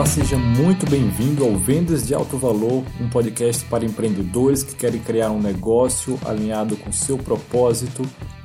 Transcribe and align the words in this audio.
Olá, 0.00 0.08
seja 0.08 0.38
muito 0.38 0.88
bem-vindo 0.88 1.44
ao 1.44 1.58
Vendas 1.58 2.06
de 2.06 2.14
Alto 2.14 2.38
Valor, 2.38 2.82
um 2.98 3.10
podcast 3.10 3.66
para 3.66 3.84
empreendedores 3.84 4.62
que 4.62 4.74
querem 4.74 4.98
criar 4.98 5.30
um 5.30 5.42
negócio 5.42 6.18
alinhado 6.24 6.74
com 6.74 6.90
seu 6.90 7.18
propósito. 7.18 8.00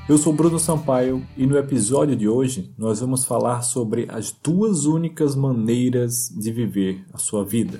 Eu 0.09 0.17
sou 0.17 0.33
Bruno 0.33 0.59
Sampaio 0.59 1.25
e 1.37 1.47
no 1.47 1.57
episódio 1.57 2.13
de 2.13 2.27
hoje 2.27 2.73
nós 2.77 2.99
vamos 2.99 3.23
falar 3.23 3.61
sobre 3.61 4.05
as 4.09 4.35
duas 4.43 4.83
únicas 4.83 5.33
maneiras 5.33 6.27
de 6.27 6.51
viver 6.51 7.05
a 7.13 7.17
sua 7.17 7.45
vida. 7.45 7.79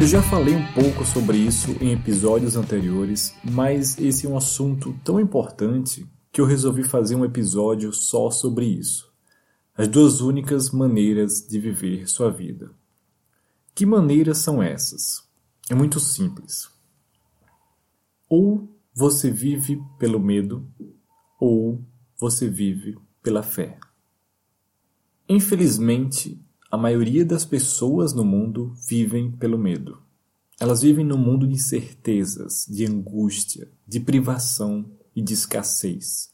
Eu 0.00 0.06
já 0.06 0.22
falei 0.22 0.54
um 0.54 0.72
pouco 0.74 1.04
sobre 1.04 1.38
isso 1.38 1.72
em 1.80 1.92
episódios 1.92 2.54
anteriores, 2.54 3.34
mas 3.42 3.98
esse 3.98 4.26
é 4.26 4.28
um 4.28 4.36
assunto 4.36 4.96
tão 5.02 5.18
importante 5.18 6.06
que 6.30 6.40
eu 6.40 6.44
resolvi 6.44 6.84
fazer 6.84 7.16
um 7.16 7.24
episódio 7.24 7.92
só 7.92 8.30
sobre 8.30 8.64
isso. 8.64 9.12
As 9.76 9.88
duas 9.88 10.20
únicas 10.20 10.70
maneiras 10.70 11.44
de 11.44 11.58
viver 11.58 12.08
sua 12.08 12.30
vida. 12.30 12.70
Que 13.74 13.84
maneiras 13.84 14.38
são 14.38 14.62
essas? 14.62 15.28
É 15.68 15.74
muito 15.74 15.98
simples. 15.98 16.70
Ou 18.28 18.72
você 18.94 19.32
vive 19.32 19.82
pelo 19.98 20.20
medo, 20.20 20.64
ou 21.40 21.84
você 22.16 22.48
vive 22.48 22.96
pela 23.20 23.42
fé. 23.42 23.76
Infelizmente, 25.28 26.40
a 26.70 26.76
maioria 26.76 27.24
das 27.24 27.46
pessoas 27.46 28.12
no 28.12 28.24
mundo 28.24 28.74
vivem 28.86 29.30
pelo 29.30 29.56
medo. 29.56 29.98
Elas 30.60 30.82
vivem 30.82 31.04
num 31.04 31.16
mundo 31.16 31.46
de 31.46 31.58
certezas, 31.58 32.66
de 32.68 32.84
angústia, 32.84 33.70
de 33.86 33.98
privação 34.00 34.84
e 35.16 35.22
de 35.22 35.32
escassez. 35.32 36.30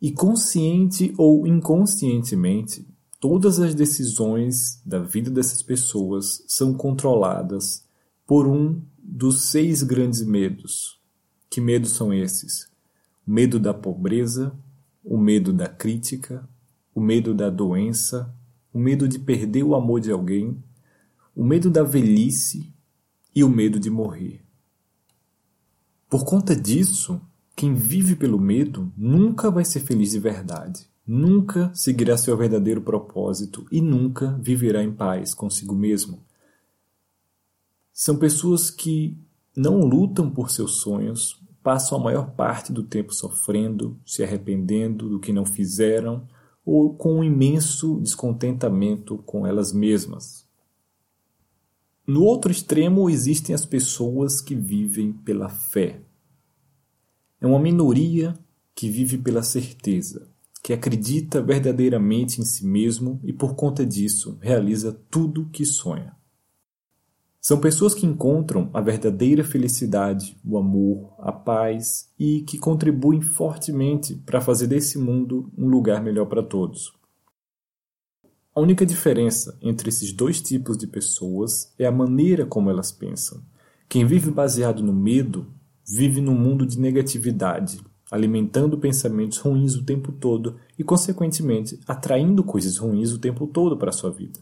E 0.00 0.10
consciente 0.10 1.12
ou 1.18 1.46
inconscientemente, 1.46 2.86
todas 3.20 3.60
as 3.60 3.74
decisões 3.74 4.80
da 4.86 5.00
vida 5.00 5.30
dessas 5.30 5.62
pessoas 5.62 6.42
são 6.48 6.72
controladas 6.72 7.84
por 8.26 8.46
um 8.46 8.80
dos 8.98 9.42
seis 9.42 9.82
grandes 9.82 10.22
medos. 10.22 10.98
Que 11.50 11.60
medos 11.60 11.90
são 11.92 12.14
esses? 12.14 12.70
O 13.26 13.30
medo 13.30 13.60
da 13.60 13.74
pobreza, 13.74 14.52
o 15.04 15.18
medo 15.18 15.52
da 15.52 15.68
crítica, 15.68 16.48
o 16.94 17.00
medo 17.00 17.34
da 17.34 17.50
doença, 17.50 18.34
o 18.72 18.78
medo 18.78 19.06
de 19.06 19.18
perder 19.18 19.62
o 19.62 19.74
amor 19.74 20.00
de 20.00 20.10
alguém, 20.10 20.62
o 21.34 21.44
medo 21.44 21.70
da 21.70 21.82
velhice 21.82 22.72
e 23.34 23.44
o 23.44 23.48
medo 23.48 23.78
de 23.78 23.90
morrer. 23.90 24.42
Por 26.08 26.24
conta 26.24 26.54
disso, 26.54 27.20
quem 27.54 27.74
vive 27.74 28.16
pelo 28.16 28.38
medo 28.38 28.92
nunca 28.96 29.50
vai 29.50 29.64
ser 29.64 29.80
feliz 29.80 30.10
de 30.10 30.18
verdade, 30.18 30.86
nunca 31.06 31.70
seguirá 31.74 32.16
seu 32.16 32.36
verdadeiro 32.36 32.80
propósito 32.80 33.66
e 33.70 33.80
nunca 33.80 34.38
viverá 34.40 34.82
em 34.82 34.92
paz 34.92 35.34
consigo 35.34 35.74
mesmo. 35.74 36.22
São 37.92 38.16
pessoas 38.16 38.70
que 38.70 39.16
não 39.54 39.80
lutam 39.80 40.30
por 40.30 40.50
seus 40.50 40.80
sonhos, 40.80 41.40
passam 41.62 41.98
a 41.98 42.02
maior 42.02 42.30
parte 42.32 42.72
do 42.72 42.82
tempo 42.82 43.14
sofrendo, 43.14 43.98
se 44.04 44.22
arrependendo 44.22 45.08
do 45.08 45.20
que 45.20 45.32
não 45.32 45.44
fizeram 45.44 46.26
ou 46.64 46.94
com 46.94 47.18
um 47.18 47.24
imenso 47.24 48.00
descontentamento 48.00 49.18
com 49.18 49.46
elas 49.46 49.72
mesmas. 49.72 50.46
No 52.06 52.22
outro 52.24 52.50
extremo 52.50 53.08
existem 53.08 53.54
as 53.54 53.64
pessoas 53.64 54.40
que 54.40 54.54
vivem 54.54 55.12
pela 55.12 55.48
fé. 55.48 56.00
É 57.40 57.46
uma 57.46 57.60
minoria 57.60 58.34
que 58.74 58.88
vive 58.88 59.18
pela 59.18 59.42
certeza, 59.42 60.28
que 60.62 60.72
acredita 60.72 61.42
verdadeiramente 61.42 62.40
em 62.40 62.44
si 62.44 62.66
mesmo 62.66 63.20
e 63.22 63.32
por 63.32 63.54
conta 63.54 63.84
disso 63.84 64.38
realiza 64.40 64.92
tudo 65.10 65.48
que 65.50 65.64
sonha. 65.64 66.16
São 67.44 67.58
pessoas 67.58 67.92
que 67.92 68.06
encontram 68.06 68.70
a 68.72 68.80
verdadeira 68.80 69.42
felicidade, 69.42 70.38
o 70.44 70.56
amor, 70.56 71.12
a 71.18 71.32
paz 71.32 72.08
e 72.16 72.42
que 72.42 72.56
contribuem 72.56 73.20
fortemente 73.20 74.14
para 74.14 74.40
fazer 74.40 74.68
desse 74.68 74.96
mundo 74.96 75.50
um 75.58 75.66
lugar 75.66 76.00
melhor 76.00 76.26
para 76.26 76.40
todos. 76.40 76.92
A 78.54 78.60
única 78.60 78.86
diferença 78.86 79.58
entre 79.60 79.88
esses 79.88 80.12
dois 80.12 80.40
tipos 80.40 80.78
de 80.78 80.86
pessoas 80.86 81.74
é 81.76 81.84
a 81.84 81.90
maneira 81.90 82.46
como 82.46 82.70
elas 82.70 82.92
pensam. 82.92 83.42
Quem 83.88 84.06
vive 84.06 84.30
baseado 84.30 84.80
no 84.80 84.92
medo 84.92 85.52
vive 85.84 86.20
num 86.20 86.38
mundo 86.38 86.64
de 86.64 86.78
negatividade, 86.78 87.80
alimentando 88.08 88.78
pensamentos 88.78 89.38
ruins 89.38 89.74
o 89.74 89.84
tempo 89.84 90.12
todo 90.12 90.60
e, 90.78 90.84
consequentemente, 90.84 91.80
atraindo 91.88 92.44
coisas 92.44 92.76
ruins 92.76 93.10
o 93.10 93.18
tempo 93.18 93.48
todo 93.48 93.76
para 93.76 93.90
a 93.90 93.92
sua 93.92 94.12
vida. 94.12 94.38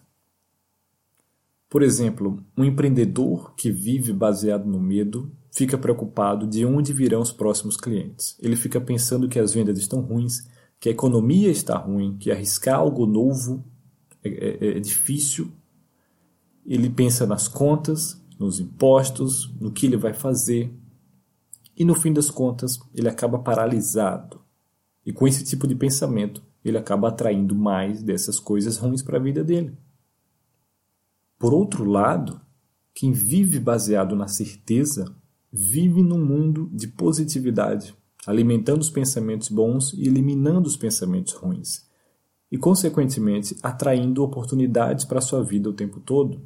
Por 1.70 1.84
exemplo, 1.84 2.44
um 2.58 2.64
empreendedor 2.64 3.54
que 3.54 3.70
vive 3.70 4.12
baseado 4.12 4.66
no 4.66 4.80
medo 4.80 5.30
fica 5.52 5.78
preocupado 5.78 6.44
de 6.44 6.66
onde 6.66 6.92
virão 6.92 7.20
os 7.20 7.30
próximos 7.30 7.76
clientes. 7.76 8.36
Ele 8.40 8.56
fica 8.56 8.80
pensando 8.80 9.28
que 9.28 9.38
as 9.38 9.54
vendas 9.54 9.78
estão 9.78 10.00
ruins, 10.00 10.48
que 10.80 10.88
a 10.88 10.92
economia 10.92 11.48
está 11.48 11.78
ruim, 11.78 12.16
que 12.18 12.32
arriscar 12.32 12.80
algo 12.80 13.06
novo 13.06 13.64
é, 14.24 14.28
é, 14.28 14.76
é 14.78 14.80
difícil. 14.80 15.52
Ele 16.66 16.90
pensa 16.90 17.24
nas 17.24 17.46
contas, 17.46 18.20
nos 18.36 18.58
impostos, 18.58 19.54
no 19.60 19.70
que 19.70 19.86
ele 19.86 19.96
vai 19.96 20.12
fazer. 20.12 20.74
E 21.76 21.84
no 21.84 21.94
fim 21.94 22.12
das 22.12 22.30
contas, 22.30 22.80
ele 22.92 23.08
acaba 23.08 23.38
paralisado. 23.38 24.40
E 25.06 25.12
com 25.12 25.26
esse 25.26 25.44
tipo 25.44 25.68
de 25.68 25.76
pensamento, 25.76 26.42
ele 26.64 26.76
acaba 26.76 27.08
atraindo 27.08 27.54
mais 27.54 28.02
dessas 28.02 28.40
coisas 28.40 28.76
ruins 28.76 29.02
para 29.02 29.18
a 29.18 29.22
vida 29.22 29.44
dele. 29.44 29.78
Por 31.40 31.54
outro 31.54 31.84
lado, 31.84 32.38
quem 32.92 33.12
vive 33.12 33.58
baseado 33.58 34.14
na 34.14 34.28
certeza 34.28 35.16
vive 35.50 36.02
num 36.02 36.22
mundo 36.22 36.68
de 36.70 36.86
positividade, 36.86 37.96
alimentando 38.26 38.82
os 38.82 38.90
pensamentos 38.90 39.48
bons 39.48 39.94
e 39.94 40.06
eliminando 40.06 40.68
os 40.68 40.76
pensamentos 40.76 41.32
ruins, 41.32 41.88
e, 42.52 42.58
consequentemente, 42.58 43.56
atraindo 43.62 44.22
oportunidades 44.22 45.06
para 45.06 45.16
a 45.16 45.22
sua 45.22 45.42
vida 45.42 45.70
o 45.70 45.72
tempo 45.72 45.98
todo. 45.98 46.42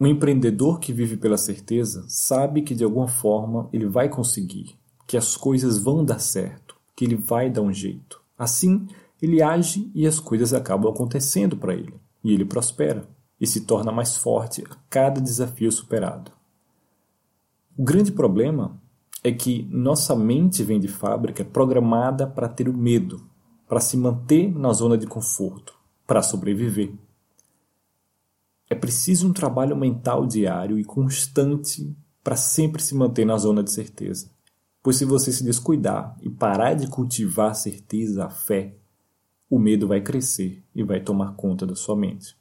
Um 0.00 0.06
empreendedor 0.06 0.80
que 0.80 0.90
vive 0.90 1.18
pela 1.18 1.36
certeza 1.36 2.06
sabe 2.08 2.62
que 2.62 2.74
de 2.74 2.82
alguma 2.82 3.08
forma 3.08 3.68
ele 3.74 3.84
vai 3.84 4.08
conseguir, 4.08 4.74
que 5.06 5.18
as 5.18 5.36
coisas 5.36 5.76
vão 5.76 6.02
dar 6.02 6.18
certo, 6.18 6.76
que 6.96 7.04
ele 7.04 7.16
vai 7.16 7.50
dar 7.50 7.60
um 7.60 7.74
jeito. 7.74 8.22
Assim, 8.38 8.86
ele 9.20 9.42
age 9.42 9.92
e 9.94 10.06
as 10.06 10.18
coisas 10.18 10.54
acabam 10.54 10.90
acontecendo 10.90 11.58
para 11.58 11.74
ele 11.74 11.92
e 12.22 12.32
ele 12.32 12.44
prospera 12.44 13.08
e 13.40 13.46
se 13.46 13.62
torna 13.62 13.90
mais 13.90 14.16
forte 14.16 14.62
a 14.62 14.76
cada 14.88 15.20
desafio 15.20 15.70
superado. 15.72 16.30
O 17.76 17.82
grande 17.82 18.12
problema 18.12 18.80
é 19.24 19.32
que 19.32 19.68
nossa 19.70 20.14
mente 20.14 20.62
vem 20.62 20.78
de 20.78 20.88
fábrica 20.88 21.44
programada 21.44 22.26
para 22.26 22.48
ter 22.48 22.68
o 22.68 22.76
medo, 22.76 23.24
para 23.68 23.80
se 23.80 23.96
manter 23.96 24.52
na 24.54 24.72
zona 24.72 24.98
de 24.98 25.06
conforto, 25.06 25.74
para 26.06 26.22
sobreviver. 26.22 26.92
É 28.68 28.74
preciso 28.74 29.28
um 29.28 29.32
trabalho 29.32 29.76
mental 29.76 30.26
diário 30.26 30.78
e 30.78 30.84
constante 30.84 31.96
para 32.22 32.36
sempre 32.36 32.82
se 32.82 32.94
manter 32.94 33.24
na 33.24 33.36
zona 33.36 33.62
de 33.62 33.70
certeza. 33.70 34.30
Pois 34.82 34.96
se 34.96 35.04
você 35.04 35.32
se 35.32 35.44
descuidar 35.44 36.16
e 36.20 36.28
parar 36.28 36.74
de 36.74 36.88
cultivar 36.88 37.50
a 37.50 37.54
certeza, 37.54 38.24
a 38.24 38.30
fé, 38.30 38.76
o 39.52 39.58
medo 39.58 39.86
vai 39.86 40.00
crescer 40.00 40.64
e 40.74 40.82
vai 40.82 40.98
tomar 40.98 41.34
conta 41.34 41.66
da 41.66 41.76
sua 41.76 41.94
mente. 41.94 42.34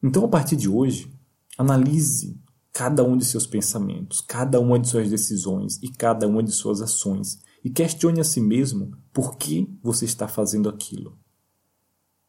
Então, 0.00 0.24
a 0.24 0.28
partir 0.28 0.54
de 0.54 0.68
hoje, 0.68 1.12
analise 1.58 2.40
cada 2.72 3.02
um 3.02 3.16
de 3.16 3.24
seus 3.24 3.48
pensamentos, 3.48 4.20
cada 4.20 4.60
uma 4.60 4.78
de 4.78 4.86
suas 4.86 5.10
decisões 5.10 5.82
e 5.82 5.88
cada 5.88 6.28
uma 6.28 6.40
de 6.40 6.52
suas 6.52 6.80
ações 6.80 7.42
e 7.64 7.68
questione 7.68 8.20
a 8.20 8.24
si 8.24 8.40
mesmo 8.40 8.96
por 9.12 9.36
que 9.36 9.76
você 9.82 10.04
está 10.04 10.28
fazendo 10.28 10.68
aquilo. 10.68 11.18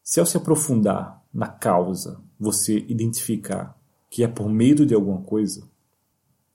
Se 0.01 0.19
ao 0.19 0.25
se 0.25 0.35
aprofundar 0.35 1.23
na 1.31 1.47
causa 1.47 2.19
você 2.39 2.79
identificar 2.89 3.79
que 4.09 4.23
é 4.23 4.27
por 4.27 4.49
medo 4.49 4.83
de 4.83 4.95
alguma 4.95 5.21
coisa, 5.21 5.69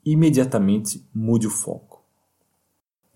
imediatamente 0.05 1.09
mude 1.15 1.47
o 1.47 1.51
foco. 1.51 2.05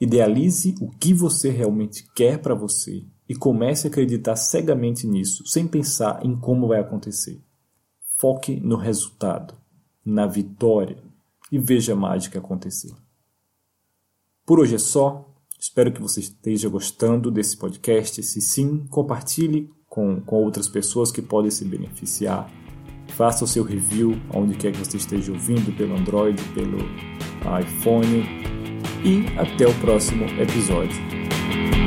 Idealize 0.01 0.77
o 0.81 0.89
que 0.89 1.13
você 1.13 1.51
realmente 1.51 2.09
quer 2.15 2.39
para 2.39 2.55
você 2.55 3.05
e 3.33 3.35
comece 3.35 3.87
a 3.87 3.91
acreditar 3.91 4.37
cegamente 4.37 5.07
nisso, 5.07 5.47
sem 5.47 5.67
pensar 5.67 6.23
em 6.23 6.37
como 6.37 6.69
vai 6.69 6.79
acontecer. 6.79 7.41
Foque 8.19 8.61
no 8.61 8.77
resultado, 8.77 9.55
na 10.05 10.27
vitória 10.27 10.99
e 11.51 11.59
veja 11.59 11.95
a 11.95 11.97
mágica 11.97 12.39
acontecer. 12.39 12.93
Por 14.45 14.61
hoje 14.61 14.75
é 14.75 14.79
só. 14.79 15.27
Espero 15.59 15.91
que 15.91 16.03
você 16.03 16.21
esteja 16.21 16.69
gostando 16.69 17.31
desse 17.31 17.57
podcast. 17.57 18.23
Se 18.23 18.43
sim, 18.43 18.87
compartilhe 18.91 19.71
com, 19.89 20.21
com 20.21 20.37
outras 20.37 20.69
pessoas 20.69 21.11
que 21.11 21.23
podem 21.23 21.51
se 21.51 21.65
beneficiar. 21.65 22.51
Faça 23.17 23.45
o 23.45 23.49
seu 23.49 23.65
review 23.65 24.13
onde 24.35 24.59
quer 24.59 24.73
que 24.73 24.79
você 24.79 24.99
esteja 24.99 25.33
ouvindo, 25.33 25.75
pelo 25.75 25.97
Android, 25.97 26.39
pelo 26.51 26.77
iPhone. 27.59 28.25
e 29.03 29.27
até 29.39 29.67
o 29.67 29.75
próximo 29.81 30.27
episódio. 30.39 31.82